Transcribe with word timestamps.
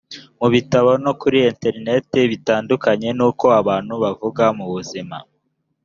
mu 0.39 0.47
bitabo 0.53 0.91
no 1.03 1.11
kuri 1.21 1.37
interineti 1.51 2.19
bitandukanye 2.31 3.09
n 3.17 3.19
uko 3.29 3.45
abantu 3.61 3.93
bavuga 4.03 4.43
mu 4.57 4.65
buzima 4.73 5.17